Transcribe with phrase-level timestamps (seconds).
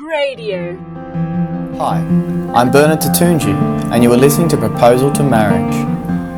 [0.00, 0.76] Radio.
[1.78, 1.98] Hi,
[2.54, 3.54] I'm Bernard Tatunji,
[3.92, 5.74] and you are listening to Proposal to Marriage,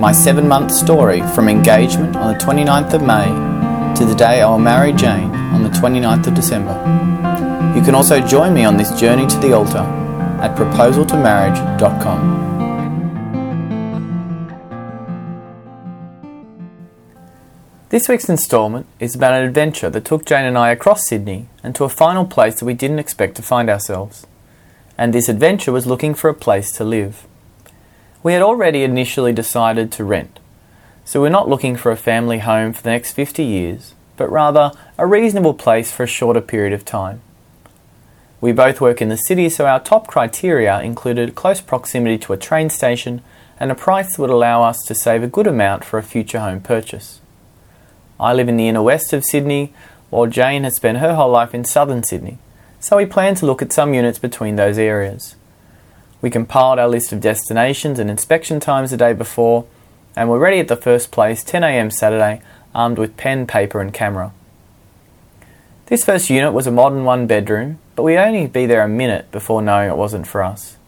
[0.00, 3.28] my seven month story from engagement on the 29th of May
[3.94, 6.72] to the day I will marry Jane on the 29th of December.
[7.76, 9.78] You can also join me on this journey to the altar
[10.42, 12.53] at proposaltomarriage.com.
[17.90, 21.74] This week's instalment is about an adventure that took Jane and I across Sydney and
[21.74, 24.26] to a final place that we didn't expect to find ourselves.
[24.96, 27.26] And this adventure was looking for a place to live.
[28.22, 30.40] We had already initially decided to rent,
[31.04, 34.72] so we're not looking for a family home for the next 50 years, but rather
[34.96, 37.20] a reasonable place for a shorter period of time.
[38.40, 42.38] We both work in the city, so our top criteria included close proximity to a
[42.38, 43.20] train station
[43.60, 46.40] and a price that would allow us to save a good amount for a future
[46.40, 47.20] home purchase.
[48.24, 49.74] I live in the inner west of Sydney,
[50.08, 52.38] while Jane has spent her whole life in southern Sydney,
[52.80, 55.36] so we plan to look at some units between those areas.
[56.22, 59.66] We compiled our list of destinations and inspection times the day before,
[60.16, 62.40] and were ready at the first place 10am Saturday,
[62.74, 64.32] armed with pen, paper, and camera.
[65.86, 69.30] This first unit was a modern one bedroom, but we'd only be there a minute
[69.32, 70.78] before knowing it wasn't for us.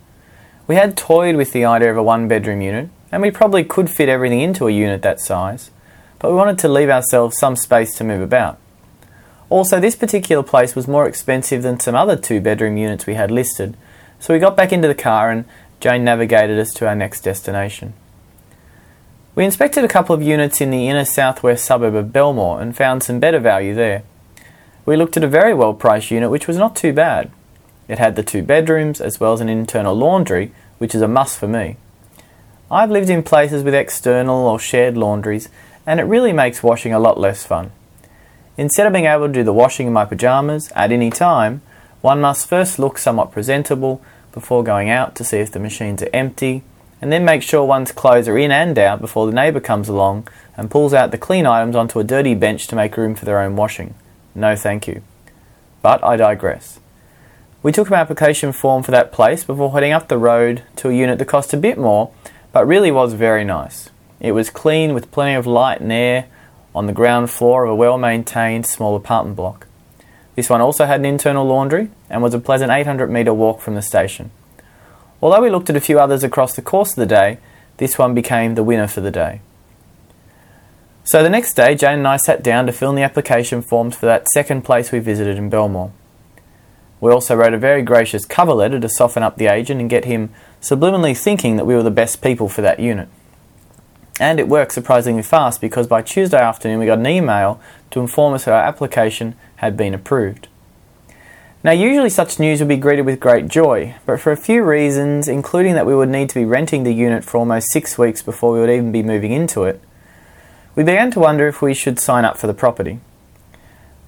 [0.67, 3.91] We had toyed with the idea of a one bedroom unit, and we probably could
[3.91, 5.71] fit everything into a unit that size,
[6.19, 8.59] but we wanted to leave ourselves some space to move about.
[9.49, 13.31] Also, this particular place was more expensive than some other two bedroom units we had
[13.31, 13.77] listed,
[14.19, 15.45] so we got back into the car and
[15.81, 17.95] Jane navigated us to our next destination.
[19.35, 23.03] We inspected a couple of units in the inner southwest suburb of Belmore and found
[23.03, 24.03] some better value there.
[24.87, 27.31] We looked at a very well priced unit which was not too bad.
[27.87, 31.39] It had the two bedrooms as well as an internal laundry, which is a must
[31.39, 31.77] for me.
[32.71, 35.49] I've lived in places with external or shared laundries,
[35.87, 37.71] and it really makes washing a lot less fun.
[38.59, 41.61] Instead of being able to do the washing in my pyjamas at any time,
[42.01, 46.11] one must first look somewhat presentable before going out to see if the machines are
[46.13, 46.63] empty,
[47.01, 50.27] and then make sure one's clothes are in and out before the neighbour comes along
[50.57, 53.41] and pulls out the clean items onto a dirty bench to make room for their
[53.41, 53.95] own washing.
[54.35, 55.03] No thank you.
[55.83, 56.81] But I digress.
[57.63, 60.95] We took an application form for that place before heading up the road to a
[60.95, 62.13] unit that cost a bit more,
[62.53, 63.91] but really was very nice.
[64.21, 66.29] It was clean with plenty of light and air
[66.75, 69.67] on the ground floor of a well maintained small apartment block.
[70.35, 73.75] This one also had an internal laundry and was a pleasant 800 metre walk from
[73.75, 74.31] the station.
[75.23, 77.39] Although we looked at a few others across the course of the day,
[77.79, 79.41] this one became the winner for the day.
[81.05, 83.97] So the next day, Jane and I sat down to fill in the application forms
[83.97, 85.93] for that second place we visited in Belmore.
[87.01, 90.05] We also wrote a very gracious cover letter to soften up the agent and get
[90.05, 93.09] him subliminally thinking that we were the best people for that unit.
[94.19, 97.61] And it worked surprisingly fast because by Tuesday afternoon we got an email
[97.91, 100.49] to inform us that our application had been approved.
[101.63, 105.27] Now, usually such news would be greeted with great joy, but for a few reasons,
[105.27, 108.53] including that we would need to be renting the unit for almost six weeks before
[108.53, 109.81] we would even be moving into it,
[110.77, 113.01] we began to wonder if we should sign up for the property.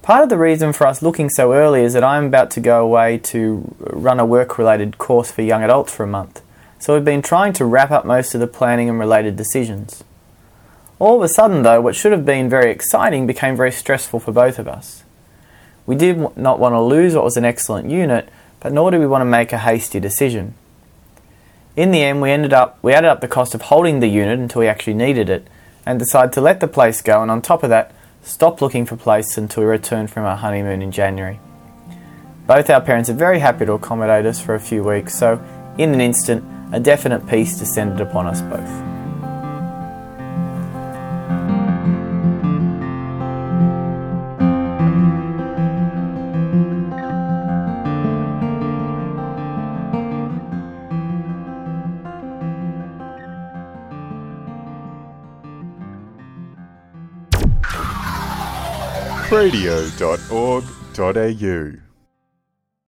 [0.01, 2.81] Part of the reason for us looking so early is that I'm about to go
[2.81, 6.41] away to run a work related course for young adults for a month
[6.79, 10.03] so we've been trying to wrap up most of the planning and related decisions.
[10.97, 14.31] All of a sudden, though, what should have been very exciting became very stressful for
[14.31, 15.03] both of us.
[15.85, 18.29] We did not want to lose what was an excellent unit,
[18.59, 20.53] but nor did we want to make a hasty decision.
[21.75, 24.39] In the end, we ended up we added up the cost of holding the unit
[24.39, 25.47] until we actually needed it,
[25.85, 28.95] and decided to let the place go, and on top of that, stop looking for
[28.95, 31.39] places until we returned from our honeymoon in January.
[32.47, 35.43] Both our parents are very happy to accommodate us for a few weeks, so
[35.77, 38.69] in an instant, a definite peace descended upon us both.
[59.31, 61.88] radio.org.au